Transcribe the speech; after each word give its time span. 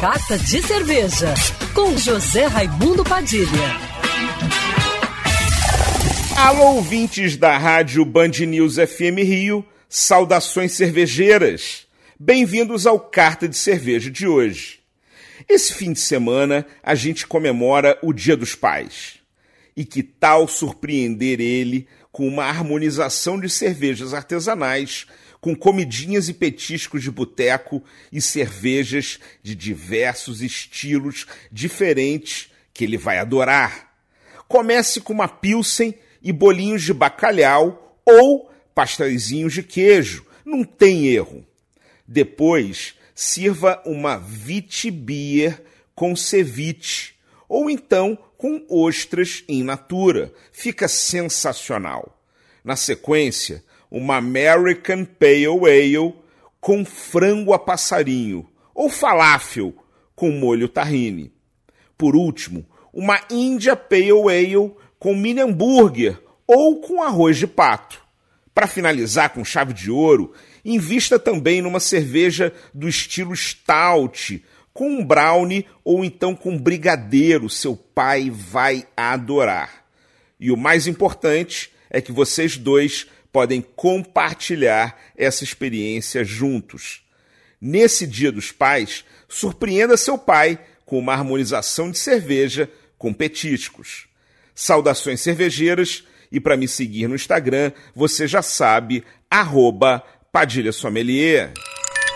Carta 0.00 0.38
de 0.38 0.62
Cerveja, 0.62 1.34
com 1.74 1.94
José 1.94 2.46
Raimundo 2.46 3.04
Padilha. 3.04 3.46
Alô, 6.38 6.76
ouvintes 6.76 7.36
da 7.36 7.58
rádio 7.58 8.02
Band 8.06 8.30
News 8.48 8.76
FM 8.76 9.18
Rio, 9.18 9.62
saudações 9.90 10.72
cervejeiras. 10.72 11.86
Bem-vindos 12.18 12.86
ao 12.86 12.98
Carta 12.98 13.46
de 13.46 13.58
Cerveja 13.58 14.10
de 14.10 14.26
hoje. 14.26 14.80
Esse 15.46 15.74
fim 15.74 15.92
de 15.92 16.00
semana 16.00 16.66
a 16.82 16.94
gente 16.94 17.26
comemora 17.26 17.98
o 18.02 18.14
Dia 18.14 18.38
dos 18.38 18.54
Pais. 18.54 19.18
E 19.76 19.84
que 19.84 20.02
tal 20.02 20.48
surpreender 20.48 21.42
ele 21.42 21.86
com 22.12 22.26
uma 22.26 22.44
harmonização 22.44 23.38
de 23.38 23.48
cervejas 23.48 24.12
artesanais 24.14 25.06
com 25.40 25.56
comidinhas 25.56 26.28
e 26.28 26.34
petiscos 26.34 27.02
de 27.02 27.10
boteco 27.10 27.82
e 28.12 28.20
cervejas 28.20 29.18
de 29.42 29.54
diversos 29.54 30.42
estilos 30.42 31.26
diferentes 31.50 32.50
que 32.74 32.84
ele 32.84 32.98
vai 32.98 33.18
adorar. 33.18 33.94
Comece 34.46 35.00
com 35.00 35.12
uma 35.12 35.28
pilsen 35.28 35.94
e 36.22 36.32
bolinhos 36.32 36.82
de 36.82 36.92
bacalhau 36.92 37.98
ou 38.04 38.50
pastéisinhos 38.74 39.54
de 39.54 39.62
queijo, 39.62 40.26
não 40.44 40.64
tem 40.64 41.06
erro. 41.06 41.44
Depois, 42.06 42.94
sirva 43.14 43.82
uma 43.86 44.18
Vitibia 44.18 45.62
com 45.94 46.14
ceviche 46.14 47.14
ou 47.48 47.70
então 47.70 48.18
com 48.40 48.64
ostras 48.70 49.44
in 49.46 49.64
natura. 49.64 50.32
Fica 50.50 50.88
sensacional. 50.88 52.18
Na 52.64 52.74
sequência, 52.74 53.62
uma 53.90 54.16
American 54.16 55.04
Pale 55.04 55.44
Ale 55.46 56.14
com 56.58 56.82
frango 56.82 57.52
a 57.52 57.58
passarinho 57.58 58.48
ou 58.74 58.88
falafel 58.88 59.74
com 60.16 60.30
molho 60.30 60.70
tahine. 60.70 61.34
Por 61.98 62.16
último, 62.16 62.64
uma 62.94 63.20
India 63.30 63.76
Pale 63.76 64.10
Ale 64.10 64.72
com 64.98 65.14
mini 65.14 65.42
hambúrguer 65.42 66.18
ou 66.46 66.80
com 66.80 67.02
arroz 67.02 67.36
de 67.36 67.46
pato. 67.46 68.00
Para 68.54 68.66
finalizar 68.66 69.34
com 69.34 69.44
chave 69.44 69.74
de 69.74 69.90
ouro, 69.90 70.32
invista 70.64 71.18
também 71.18 71.60
numa 71.60 71.78
cerveja 71.78 72.54
do 72.72 72.88
estilo 72.88 73.36
stout, 73.36 74.42
com 74.72 74.88
um 74.88 75.04
brownie 75.04 75.66
ou 75.84 76.04
então 76.04 76.34
com 76.34 76.58
brigadeiro, 76.58 77.48
seu 77.50 77.76
pai 77.76 78.30
vai 78.30 78.86
adorar. 78.96 79.84
E 80.38 80.50
o 80.50 80.56
mais 80.56 80.86
importante 80.86 81.70
é 81.90 82.00
que 82.00 82.12
vocês 82.12 82.56
dois 82.56 83.06
podem 83.32 83.60
compartilhar 83.60 84.98
essa 85.16 85.44
experiência 85.44 86.24
juntos. 86.24 87.02
Nesse 87.60 88.06
Dia 88.06 88.32
dos 88.32 88.50
Pais, 88.50 89.04
surpreenda 89.28 89.96
seu 89.96 90.16
pai 90.16 90.58
com 90.86 90.98
uma 90.98 91.12
harmonização 91.12 91.90
de 91.90 91.98
cerveja 91.98 92.70
com 92.96 93.12
petiscos. 93.12 94.08
Saudações 94.54 95.20
cervejeiras 95.20 96.04
e 96.32 96.40
para 96.40 96.56
me 96.56 96.68
seguir 96.68 97.08
no 97.08 97.14
Instagram, 97.14 97.72
você 97.94 98.26
já 98.26 98.42
sabe, 98.42 99.04
Padilha 100.32 100.72
Sommelier. 100.72 101.52